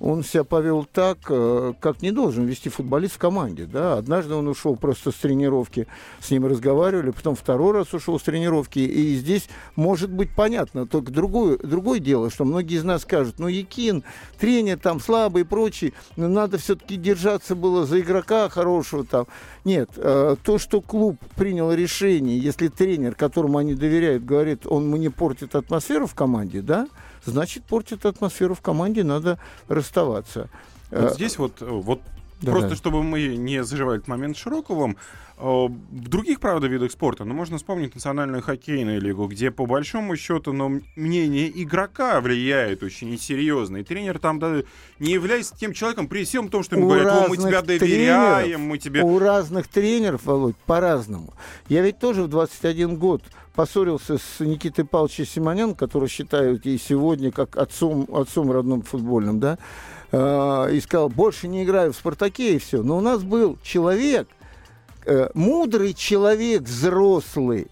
[0.00, 3.66] он себя повел так, э, как не должен вести футболист в команде.
[3.66, 3.94] Да?
[3.94, 5.88] Однажды он ушел просто с тренировки,
[6.20, 10.86] с ним разговаривали, потом второй раз ушел с тренировки, и здесь может быть понятно.
[10.86, 14.04] Только другое, другое дело, что многие из нас скажут, ну, Якин,
[14.38, 19.26] тренер там слабый и прочий, но надо все-таки держаться было за игрока хорошего там.
[19.64, 25.10] Нет, э, то, что клуб принял решение, если тренер, которому они доверяют, говорит, он мне
[25.10, 26.86] портит атмосферу в команде, да,
[27.24, 30.48] значит, портит атмосферу в команде, надо расставаться.
[30.90, 32.00] Вот э, здесь вот, вот
[32.40, 32.76] да, просто да.
[32.76, 34.96] чтобы мы не заживали этот момент Широковым,
[35.38, 40.16] э, в других, правда, видах спорта, но можно вспомнить национальную хоккейную лигу, где по большому
[40.16, 43.78] счету, но мнение игрока влияет очень серьезно.
[43.78, 44.62] И тренер там да,
[44.98, 48.78] не является тем человеком, при всем том, что ему у говорят, мы тебя доверяем, мы
[48.78, 49.02] тебе...
[49.02, 51.34] У разных тренеров, Володь, по-разному.
[51.68, 53.22] Я ведь тоже в 21 год
[53.58, 59.58] поссорился с Никитой Павловичем Симонян, который считают и сегодня как отцом, отцом родным футбольным, да,
[60.12, 62.82] э, и сказал, больше не играю в «Спартаке» и все.
[62.82, 64.28] Но у нас был человек,
[65.06, 67.68] э, мудрый человек, взрослый,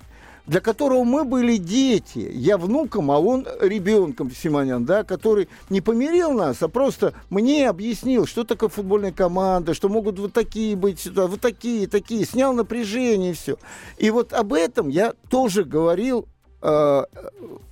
[0.47, 2.31] для которого мы были дети.
[2.33, 8.27] Я внуком, а он ребенком Симонян, да, который не помирил нас, а просто мне объяснил,
[8.27, 13.35] что такое футбольная команда, что могут вот такие быть, вот такие, такие, снял напряжение и
[13.35, 13.57] все.
[13.99, 16.27] И вот об этом я тоже говорил
[16.63, 17.05] э,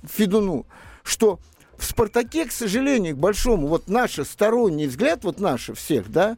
[0.03, 0.65] Федуну,
[1.03, 1.39] что
[1.77, 6.37] в «Спартаке», к сожалению, к большому, вот наш сторонний взгляд, вот наш всех, да,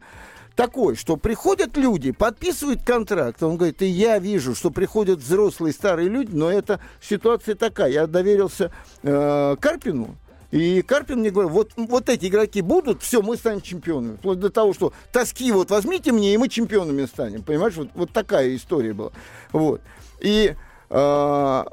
[0.56, 6.10] такой, что приходят люди, подписывают контракт, он говорит, и я вижу, что приходят взрослые старые
[6.10, 7.92] люди, но эта ситуация такая.
[7.92, 8.72] Я доверился
[9.04, 10.18] э, Карпину,
[10.52, 14.16] и Карпин мне говорит, вот, вот эти игроки будут, все, мы станем чемпионами.
[14.16, 17.44] Вплоть до того, что тоски вот возьмите мне, и мы чемпионами станем.
[17.44, 19.12] Понимаешь, вот, вот такая история была.
[19.52, 19.82] Вот.
[20.22, 20.56] И
[20.90, 21.64] э,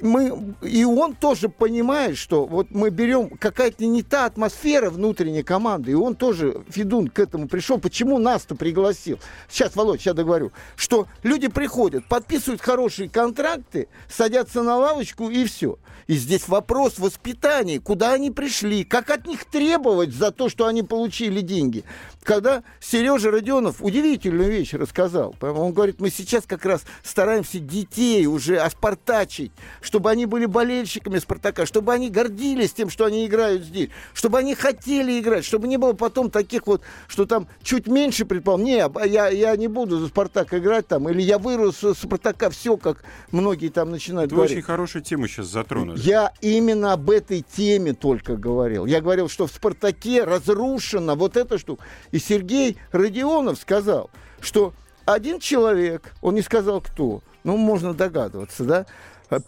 [0.00, 5.92] мы, и он тоже понимает, что вот мы берем какая-то не та атмосфера внутренней команды,
[5.92, 7.78] и он тоже, Федун, к этому пришел.
[7.78, 9.18] Почему нас-то пригласил?
[9.48, 10.52] Сейчас, Володь, сейчас договорю.
[10.76, 15.78] Что люди приходят, подписывают хорошие контракты, садятся на лавочку и все.
[16.06, 20.82] И здесь вопрос воспитания, куда они пришли, как от них требовать за то, что они
[20.82, 21.84] получили деньги.
[22.22, 28.58] Когда Сережа Родионов удивительную вещь рассказал, он говорит, мы сейчас как раз стараемся детей уже
[28.58, 34.38] оспартачить, чтобы они были болельщиками Спартака, чтобы они гордились тем, что они играют здесь, чтобы
[34.38, 38.84] они хотели играть, чтобы не было потом таких вот, что там чуть меньше предположим, не,
[39.08, 43.04] я, я не буду за Спартак играть там, или я вырос с Спартака, все, как
[43.30, 44.56] многие там начинают Вы говорить.
[44.56, 45.98] очень хорошую тему сейчас затронули.
[46.00, 48.86] Я именно об этой теме только говорил.
[48.86, 51.84] Я говорил, что в «Спартаке» разрушена вот эта штука.
[52.10, 54.10] И Сергей Родионов сказал,
[54.40, 58.86] что один человек, он не сказал кто, ну, можно догадываться, да,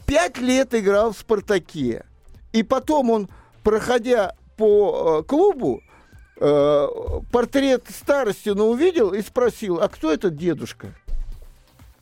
[0.07, 2.05] пять лет играл в «Спартаке».
[2.53, 3.29] И потом он,
[3.63, 5.83] проходя по э, клубу,
[6.41, 6.89] э,
[7.31, 10.95] портрет Старостина увидел и спросил, а кто этот дедушка?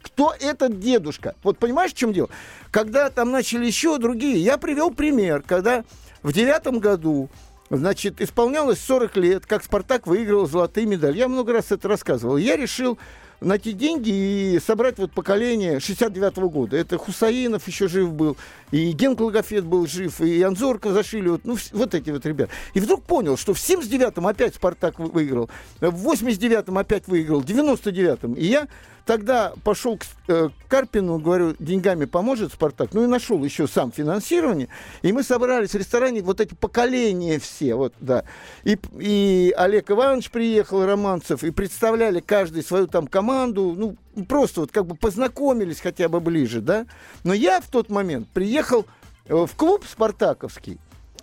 [0.03, 1.35] Кто этот дедушка?
[1.43, 2.29] Вот понимаешь, в чем дело?
[2.71, 5.85] Когда там начали еще другие, я привел пример, когда
[6.23, 7.29] в девятом году
[7.69, 11.19] Значит, исполнялось 40 лет, как «Спартак» выиграл золотые медали.
[11.19, 12.37] Я много раз это рассказывал.
[12.37, 12.97] Я решил
[13.41, 16.77] найти деньги и собрать вот поколение 69-го года.
[16.77, 18.37] Это Хусаинов еще жив был,
[18.71, 22.53] и Ген Клагофет был жив, и Анзорка зашили, вот, ну, вот эти вот ребята.
[22.75, 28.35] И вдруг понял, что в 79-м опять «Спартак» выиграл, в 89-м опять выиграл, в 99-м.
[28.35, 28.69] И я
[29.07, 32.93] Тогда пошел к э, Карпину, говорю, деньгами поможет Спартак.
[32.93, 34.69] Ну и нашел еще сам финансирование.
[35.03, 38.25] И мы собрались в ресторане, вот эти поколения все, вот, да.
[38.65, 43.26] И, и Олег Иванович приехал, Романцев, и представляли каждый свою там команду,
[43.75, 43.97] ну,
[44.29, 46.87] просто вот как бы познакомились хотя бы ближе, да.
[47.25, 48.87] Но я в тот момент приехал
[49.27, 50.79] э, в клуб спартаковский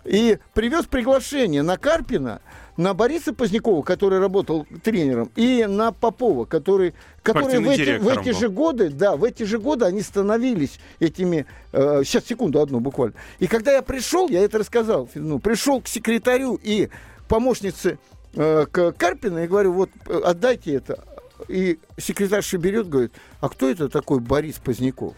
[0.06, 2.42] и привез приглашение на Карпина,
[2.78, 8.32] на Бориса Позднякова, который работал тренером, и на Попова, который, который в эти, в эти
[8.32, 13.16] же годы, да, в эти же годы они становились этими, э, сейчас секунду одну буквально.
[13.40, 16.90] И когда я пришел, я это рассказал, ну, пришел к секретарю и
[17.28, 18.00] помощнице
[18.34, 21.04] э, к Карпину и говорю, вот э, отдайте это.
[21.48, 25.16] И секретарша берет, говорит, а кто это такой Борис Поздняков?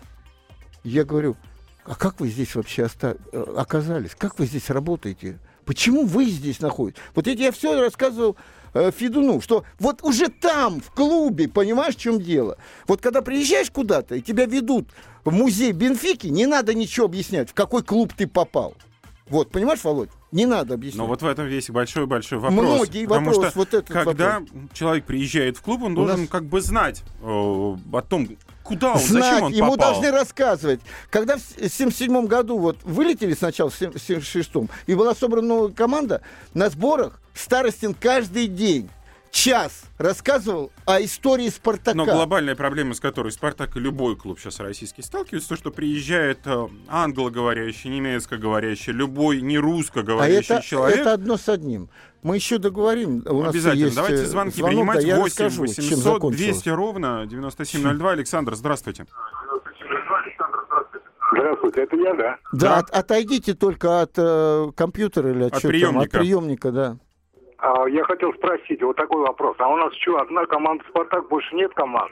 [0.84, 1.36] Я говорю,
[1.86, 4.16] а как вы здесь вообще оста- э, оказались?
[4.16, 5.40] Как вы здесь работаете?
[5.66, 7.02] Почему вы здесь находитесь?
[7.16, 8.36] Вот это я все рассказывал
[8.74, 12.58] э, Федуну, что вот уже там, в клубе, понимаешь, в чем дело?
[12.88, 14.90] Вот когда приезжаешь куда-то, и тебя ведут
[15.24, 18.76] в музей Бенфики, не надо ничего объяснять, в какой клуб ты попал.
[19.28, 20.10] Вот, понимаешь, Володь?
[20.32, 21.00] Не надо объяснять.
[21.00, 22.62] Но вот в этом весь большой-большой вопрос.
[22.62, 24.50] Многие потому вопрос, что вот этот когда вопрос.
[24.74, 28.28] человек приезжает в клуб, он У должен нас- как бы знать э, о том,
[28.64, 29.94] куда он, Знать, зачем он ему попал.
[29.94, 30.80] должны рассказывать.
[31.10, 36.22] Когда в 1977 году вот вылетели сначала в 1976 и была собрана новая команда,
[36.54, 38.90] на сборах Старостин каждый день
[39.36, 41.96] час рассказывал о истории Спартака.
[41.96, 46.40] Но глобальная проблема, с которой Спартак и любой клуб сейчас российский сталкивается, то, что приезжает
[46.46, 51.00] э, англоговорящий, немецкоговорящий, любой не а русскоговорящий это, человек.
[51.00, 51.90] это одно с одним.
[52.24, 53.24] Мы еще договорим.
[53.28, 53.84] У нас Обязательно.
[53.84, 55.02] есть, Давайте э, звонки звонок, принимать.
[55.02, 56.38] да, я 8 расскажу, чем 800 закончилось.
[56.56, 58.12] 200 ровно 9702.
[58.12, 59.06] Александр, здравствуйте.
[61.34, 62.38] Здравствуйте, это я, да?
[62.54, 62.78] Да, Да.
[62.78, 66.04] от- отойдите только от э, компьютера или от, От чё там, приемника.
[66.04, 66.98] от приемника, да.
[67.58, 69.56] А, я хотел спросить, вот такой вопрос.
[69.60, 72.12] А у нас что, одна команда «Спартак», больше нет команд?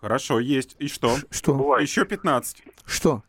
[0.00, 0.76] Хорошо, есть.
[0.78, 1.10] И что?
[1.30, 1.54] Что?
[1.54, 1.88] Бывает.
[1.88, 2.62] Еще 15.
[2.86, 3.22] Что?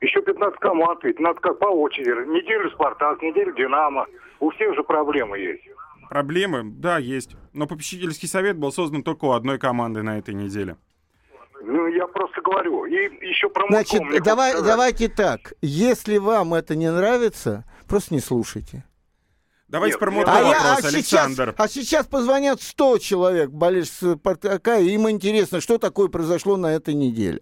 [0.00, 2.28] Еще 15 команд, ведь надо как по очереди.
[2.28, 4.06] Неделю «Спартак», неделю «Динамо».
[4.40, 5.62] У всех же проблемы есть.
[6.10, 6.62] Проблемы?
[6.64, 7.36] Да, есть.
[7.52, 10.76] Но попечительский совет был создан только у одной команды на этой неделе.
[11.62, 12.84] Ну, я просто говорю.
[12.84, 12.94] И
[13.26, 14.66] еще про Значит, давай, сказать.
[14.68, 15.54] давайте так.
[15.62, 18.84] Если вам это не нравится, просто не слушайте.
[19.68, 20.18] Давайте Нет, про нет.
[20.26, 21.54] модный А, я- вопрос, а Александр.
[21.54, 26.72] сейчас, а сейчас позвонят 100 человек, болельщиков Спартака, и им интересно, что такое произошло на
[26.72, 27.40] этой неделе.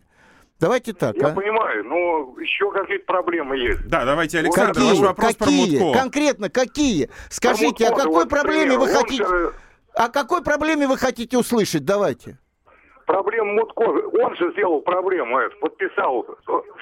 [0.59, 1.35] Давайте так, Я а?
[1.35, 3.87] понимаю, но еще какие-то проблемы есть.
[3.89, 4.91] Да, давайте, Александр, Какие?
[4.91, 5.77] ваш вопрос какие?
[5.79, 6.01] про Мутко.
[6.01, 7.11] Конкретно какие?
[7.29, 9.27] Скажите, Про о Мутко, какой вот, проблеме вы хотите?
[9.27, 9.53] же-
[9.95, 11.85] О какой проблеме вы хотите услышать?
[11.85, 12.39] Давайте.
[13.07, 16.25] Проблема Мутко, он же сделал проблему эту, подписал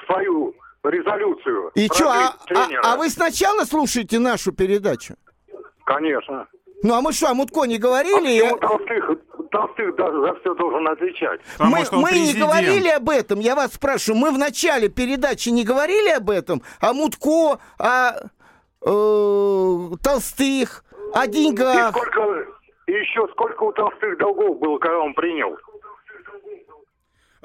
[0.05, 1.71] свою резолюцию.
[1.75, 5.15] И что, а, а- а вы сначала слушаете нашу передачу?
[5.85, 6.47] Конечно.
[6.83, 8.41] Ну, а мы что, о Мутко не А говорили?
[8.41, 9.09] почему Толстых,
[9.51, 11.39] Толстых даже за все должен отвечать?
[11.57, 14.19] Потому мы мы не говорили об этом, я вас спрашиваю.
[14.19, 16.61] Мы в начале передачи не говорили об этом?
[16.81, 18.11] О Мутко, о
[18.81, 21.91] э, Толстых, о И деньгах.
[21.95, 22.45] сколько,
[22.87, 25.57] и еще сколько у Толстых долгов было, когда он принял?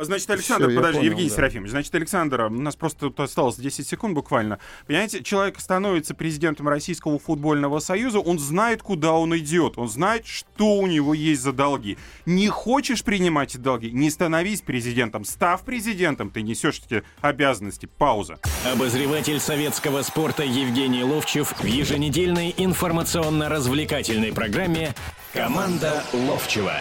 [0.01, 1.35] Значит, Александр, Всё, подожди, понял, Евгений да.
[1.35, 4.61] Серафимович, значит, Александр, у нас просто тут осталось 10 секунд буквально.
[4.87, 10.77] Понимаете, человек становится президентом Российского футбольного союза, он знает, куда он идет, он знает, что
[10.77, 11.99] у него есть за долги.
[12.27, 15.25] Не хочешь принимать эти долги, не становись президентом.
[15.25, 17.87] Став президентом, ты несешь эти обязанности.
[17.87, 18.39] Пауза.
[18.65, 24.95] Обозреватель советского спорта Евгений Ловчев в еженедельной информационно-развлекательной программе
[25.33, 26.75] «Команда Ловчева».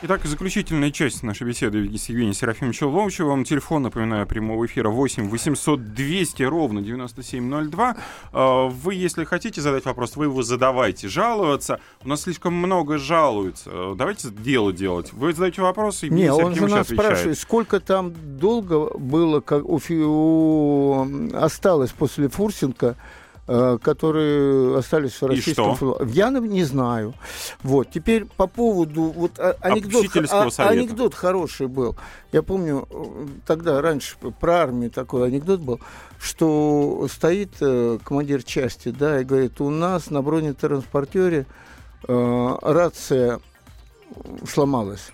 [0.00, 3.42] Итак, заключительная часть нашей беседы с Евгением Серафимовичем Ловчевым.
[3.42, 7.96] Телефон, напоминаю, прямого эфира 8 800 200 ровно 9702.
[8.32, 11.08] А, вы, если хотите задать вопрос, вы его задавайте.
[11.08, 11.80] Жаловаться.
[12.04, 13.94] У нас слишком много жалуются.
[13.96, 15.12] Давайте дело делать.
[15.12, 16.86] Вы задаете вопрос, и Не, он же нас отвечает.
[16.86, 22.94] спрашивает, сколько там долго было, как у, у, осталось после Фурсенко
[23.48, 26.10] которые остались в российском футболе.
[26.12, 27.14] Я не знаю.
[27.62, 27.90] Вот.
[27.90, 29.04] Теперь по поводу...
[29.04, 31.96] Вот, а, анекдот, а, анекдот хороший был.
[32.30, 35.80] Я помню, э, тогда, раньше, про армию такой анекдот был,
[36.20, 41.46] что стоит э, командир части, да, и говорит, у нас на бронетранспортере
[42.06, 43.40] э, рация
[44.46, 45.10] сломалась.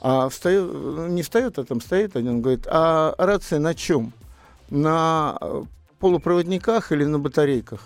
[0.00, 0.70] А встает,
[1.10, 4.14] не встает, а там стоит один, говорит, а рация на чем?
[4.70, 5.38] На
[6.06, 7.80] полупроводниках или на батарейках?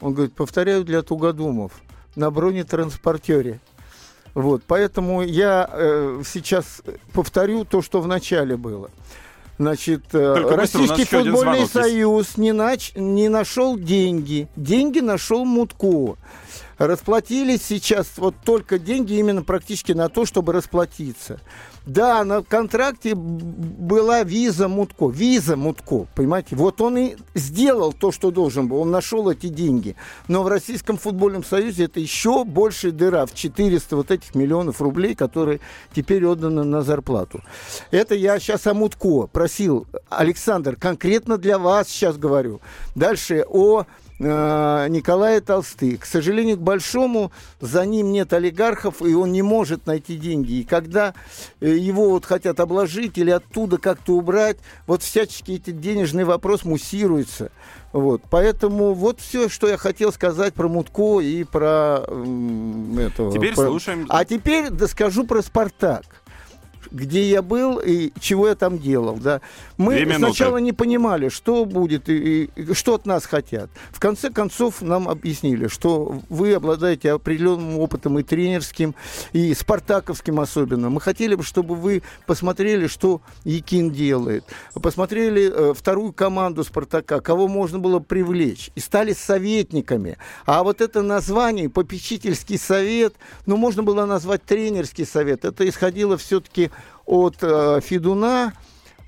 [0.00, 1.72] Он говорит, повторяю для тугодумов,
[2.16, 3.60] на бронетранспортере.
[4.32, 6.80] Вот, поэтому я э, сейчас
[7.12, 8.90] повторю то, что в начале было.
[9.58, 12.92] Значит, э, Только Российский футбольный союз не, нач...
[12.94, 14.48] не нашел деньги.
[14.56, 16.16] Деньги нашел Мутко
[16.80, 21.38] расплатились сейчас вот только деньги именно практически на то, чтобы расплатиться.
[21.84, 25.08] Да, на контракте была виза Мутко.
[25.08, 26.56] Виза Мутко, понимаете?
[26.56, 28.78] Вот он и сделал то, что должен был.
[28.78, 29.94] Он нашел эти деньги.
[30.26, 35.14] Но в Российском футбольном союзе это еще большая дыра в 400 вот этих миллионов рублей,
[35.14, 35.60] которые
[35.94, 37.42] теперь отданы на зарплату.
[37.90, 39.86] Это я сейчас о Мутко просил.
[40.08, 42.60] Александр, конкретно для вас сейчас говорю.
[42.94, 43.84] Дальше о
[44.22, 45.96] Э, Николая Толсты.
[45.96, 50.60] К сожалению, к большому, за ним нет олигархов, и он не может найти деньги.
[50.60, 51.14] И когда
[51.60, 57.50] э, его вот хотят обложить или оттуда как-то убрать, вот всячески этот денежный вопрос муссируется.
[57.92, 63.32] Вот, поэтому вот все, что я хотел сказать про Мутко и про этого.
[63.32, 63.68] Теперь про...
[63.68, 64.04] слушаем.
[64.10, 66.04] А теперь да, скажу про Спартак
[66.90, 69.16] где я был и чего я там делал.
[69.16, 69.40] Да.
[69.76, 73.70] Мы сначала не понимали, что будет и, и что от нас хотят.
[73.90, 78.94] В конце концов нам объяснили, что вы обладаете определенным опытом и тренерским,
[79.32, 80.90] и спартаковским особенно.
[80.90, 87.48] Мы хотели бы, чтобы вы посмотрели, что Якин делает, посмотрели э, вторую команду Спартака, кого
[87.48, 90.18] можно было привлечь, и стали советниками.
[90.46, 93.14] А вот это название, попечительский совет,
[93.46, 95.44] ну, можно было назвать тренерский совет.
[95.44, 96.70] Это исходило все-таки
[97.10, 98.52] от э, Федуна,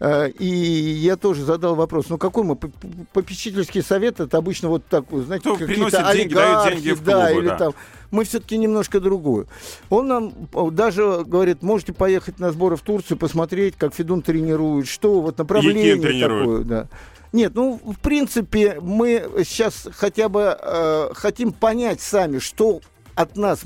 [0.00, 5.22] э, и я тоже задал вопрос, ну какой мы попечительский совет, это обычно вот такой,
[5.22, 7.56] знаете, Кто какие-то олигархи, деньги, деньги да, или да.
[7.56, 7.74] там.
[8.10, 9.46] Мы все-таки немножко другую.
[9.88, 10.32] Он нам
[10.72, 15.96] даже говорит, можете поехать на сборы в Турцию, посмотреть, как Федун тренирует, что вот направление
[15.96, 16.64] такое.
[16.64, 16.88] Да.
[17.32, 22.80] Нет, ну, в принципе, мы сейчас хотя бы э, хотим понять сами, что
[23.14, 23.60] от нас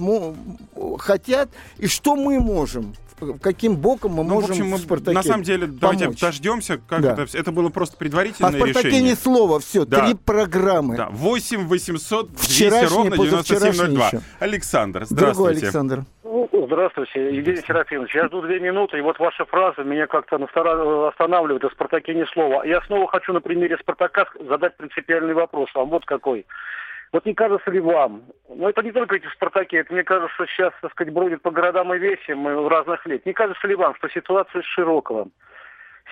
[0.99, 2.94] хотят и что мы можем
[3.40, 5.81] каким боком мы ну, можем в, общем, мы, в Спартаке На самом деле, помочь.
[5.81, 6.81] давайте дождемся.
[6.88, 7.12] Как да.
[7.12, 8.70] это, это было просто предварительное решение.
[8.70, 9.12] А Спартаке решение.
[9.12, 10.05] ни слова, все, да.
[10.05, 10.96] три программы.
[10.96, 14.11] Да, 8 800 200 ровно 9702.
[14.38, 15.35] Александр, здравствуйте.
[15.35, 16.05] Другой Александр.
[16.52, 18.14] Здравствуйте, Евгений Серафимович.
[18.14, 22.64] Я жду две минуты, и вот ваша фраза меня как-то останавливает, о «Спартаке» ни слова.
[22.64, 25.70] Я снова хочу на примере «Спартака» задать принципиальный вопрос.
[25.74, 26.44] Вам вот какой.
[27.12, 30.73] Вот не кажется ли вам, ну это не только эти спартаки, это мне кажется сейчас,
[30.83, 33.25] так сказать, бродит по городам и весям в разных лет.
[33.25, 35.33] Не кажется ли вам, что ситуация с Широковым,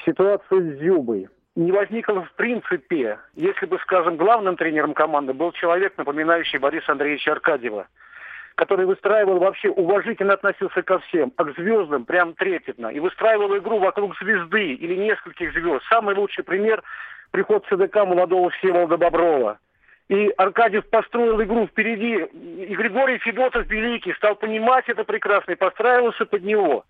[0.04, 5.94] ситуация с Зюбой не возникла в принципе, если бы, скажем, главным тренером команды был человек,
[5.96, 7.86] напоминающий Бориса Андреевича Аркадьева,
[8.56, 13.78] который выстраивал вообще, уважительно относился ко всем, а к звездам прям трепетно, и выстраивал игру
[13.78, 15.84] вокруг звезды или нескольких звезд.
[15.88, 16.82] Самый лучший пример–
[17.30, 19.58] приход ЦДК молодого Всеволода Боброва–
[20.08, 22.24] и Аркадьев построил игру впереди.
[22.64, 26.84] И Григорий Федотов великий стал понимать это прекрасно и постраивался под него.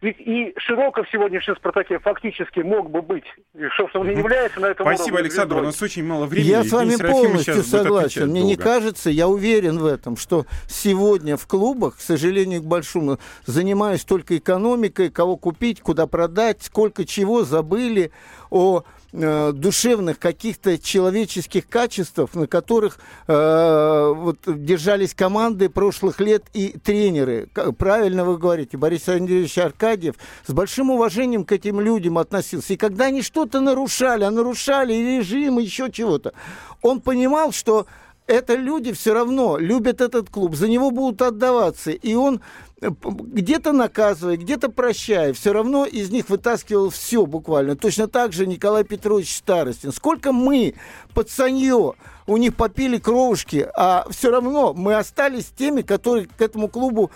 [0.00, 3.24] Ведь и Широков в сегодняшнем «Спартаке» фактически мог бы быть.
[3.54, 5.56] И, собственно, он не является на этом Спасибо, Александр.
[5.56, 6.48] У нас очень мало времени.
[6.48, 8.28] Я с вами полностью согласен.
[8.28, 8.48] Мне долго.
[8.48, 14.04] не кажется, я уверен в этом, что сегодня в клубах, к сожалению, к большому, занимаясь
[14.04, 18.10] только экономикой, кого купить, куда продать, сколько чего забыли
[18.48, 26.78] о Э, душевных каких-то человеческих качеств, на которых э, вот, держались команды прошлых лет и
[26.78, 27.48] тренеры.
[27.76, 30.14] Правильно вы говорите, Борис Андреевич Аркадьев
[30.46, 32.74] с большим уважением к этим людям относился.
[32.74, 36.32] И когда они что-то нарушали, а нарушали режим, еще чего-то,
[36.80, 37.86] он понимал, что
[38.30, 41.90] это люди все равно любят этот клуб, за него будут отдаваться.
[41.90, 42.40] И он
[42.80, 47.76] э, где-то наказывая, где-то прощая, все равно из них вытаскивал все буквально.
[47.76, 49.92] Точно так же Николай Петрович Старостин.
[49.92, 50.74] Сколько мы,
[51.12, 51.94] пацанье,
[52.26, 57.10] у них попили кровушки, а все равно мы остались теми, которые к этому клубу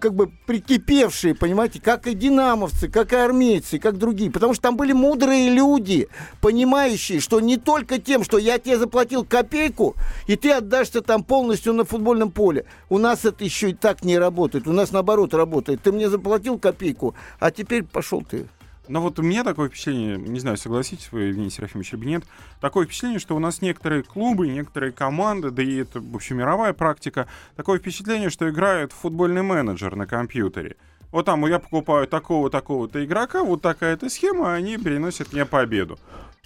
[0.00, 4.30] как бы прикипевшие, понимаете, как и динамовцы, как и армейцы, как другие.
[4.30, 6.08] Потому что там были мудрые люди,
[6.40, 9.94] понимающие, что не только тем, что я тебе заплатил копейку,
[10.26, 12.64] и ты отдашься там полностью на футбольном поле.
[12.88, 14.66] У нас это еще и так не работает.
[14.66, 15.82] У нас наоборот работает.
[15.82, 18.46] Ты мне заплатил копейку, а теперь пошел ты.
[18.88, 22.24] Но вот у меня такое впечатление, не знаю, согласитесь вы, Евгений Серафимович, или нет,
[22.60, 27.78] такое впечатление, что у нас некоторые клубы, некоторые команды, да и это общемировая практика, такое
[27.78, 30.76] впечатление, что играет футбольный менеджер на компьютере.
[31.12, 35.98] Вот там я покупаю такого-такого-то игрока, вот такая-то схема, они приносят мне победу.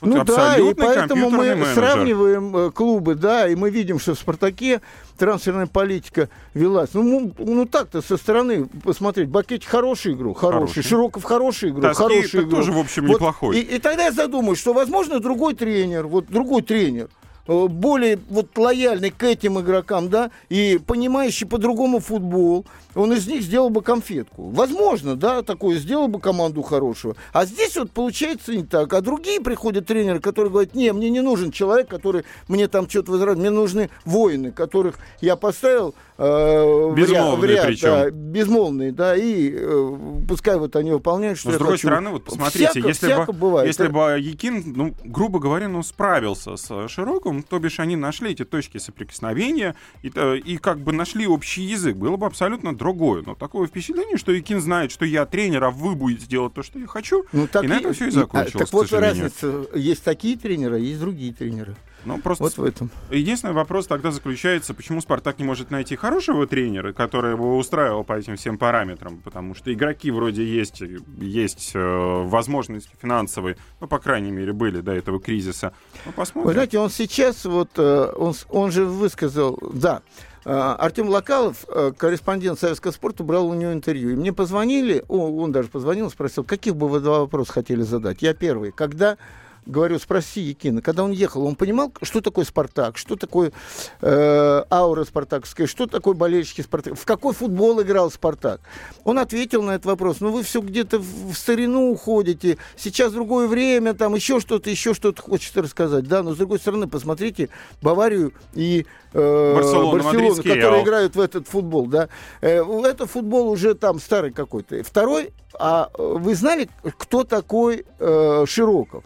[0.02, 1.74] Вот ну да, и поэтому мы менеджер.
[1.74, 4.82] сравниваем э, клубы, да, и мы видим, что в «Спартаке»
[5.16, 6.90] трансферная политика велась.
[6.92, 9.30] Ну, ну так-то со стороны посмотреть.
[9.30, 10.58] Бакетти хороший игру, хороший.
[10.58, 10.82] хороший.
[10.82, 12.50] Широков хороший игру, Тоски хороший игру.
[12.50, 13.56] тоже, в общем, вот, неплохой.
[13.58, 17.08] И, и тогда я задумаюсь, что, возможно, другой тренер, вот другой тренер,
[17.46, 23.70] более вот лояльный к этим игрокам, да, и понимающий по-другому футбол, он из них сделал
[23.70, 24.50] бы конфетку.
[24.50, 27.16] Возможно, да, такое сделал бы команду хорошую.
[27.32, 28.92] А здесь вот получается не так.
[28.92, 33.12] А другие приходят тренеры, которые говорят, не, мне не нужен человек, который мне там что-то
[33.12, 37.88] возражает, мне нужны воины, которых я поставил э, безмолвные в ряд, причем.
[37.88, 41.88] Да, безмолвные, да, и э, пускай вот они выполняют, что Но, с другой хочу.
[41.88, 43.66] стороны, вот посмотрите, всяко, если, всяко бы, бывает.
[43.66, 46.88] если бы Якин, ну, грубо говоря, ну, справился с
[47.36, 51.96] Широком, то бишь они нашли эти точки соприкосновения и, и как бы нашли общий язык,
[51.96, 53.22] было бы абсолютно другое.
[53.26, 56.78] Но такое впечатление, что Якин знает, что я тренер, а вы будете делать то, что
[56.78, 59.66] я хочу, ну, так и, и на этом все и закончилось, а, Так вот разница,
[59.74, 61.76] есть такие тренеры, есть другие тренеры.
[62.06, 62.90] Ну, просто вот в этом.
[63.10, 68.12] Единственный вопрос тогда заключается, почему Спартак не может найти хорошего тренера, который бы устраивал по
[68.12, 70.82] этим всем параметрам, потому что игроки вроде есть,
[71.18, 75.72] есть э, возможности финансовые, ну, по крайней мере, были до этого кризиса.
[76.04, 76.46] Ну, посмотрим.
[76.46, 80.02] Вы знаете, он сейчас, вот, э, он, он же высказал, да,
[80.44, 84.10] э, Артем Локалов, э, корреспондент Советского спорта, брал у него интервью.
[84.10, 88.22] И мне позвонили, он даже позвонил, спросил, каких бы вы два вопроса хотели задать.
[88.22, 88.70] Я первый.
[88.70, 89.18] Когда
[89.66, 93.52] говорю, спроси Якина, когда он ехал, он понимал, что такое «Спартак», что такое
[94.00, 98.60] э, аура спартаковская, что такое болельщики «Спартак», в какой футбол играл «Спартак».
[99.04, 103.94] Он ответил на этот вопрос, ну вы все где-то в старину уходите, сейчас другое время,
[103.94, 107.48] там еще что-то, еще что-то хочется рассказать, да, но с другой стороны, посмотрите
[107.82, 112.08] Баварию и э, Барселону, Барселону которые играют в этот футбол, да.
[112.40, 114.82] Э, это футбол уже там старый какой-то.
[114.84, 119.02] Второй, а вы знали, кто такой э, Широков?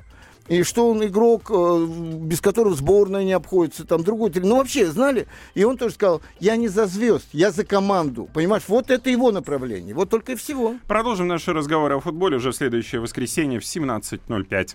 [0.50, 1.86] И что он игрок, э,
[2.22, 4.48] без которого сборная не обходится, там другой тренер.
[4.48, 5.28] Ну, вообще, знали?
[5.54, 8.28] И он тоже сказал, я не за звезд, я за команду.
[8.34, 9.94] Понимаешь, вот это его направление.
[9.94, 10.74] Вот только и всего.
[10.88, 14.74] Продолжим наши разговоры о футболе уже в следующее воскресенье в 17.05.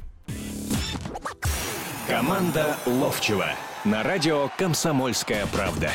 [2.07, 3.47] Команда Ловчева
[3.83, 5.91] на радио «Комсомольская правда».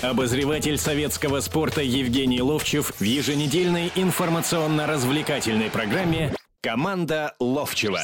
[0.00, 8.00] Обозреватель советского спорта Евгений Ловчев в еженедельной информационно-развлекательной программе «Команда Ловчева».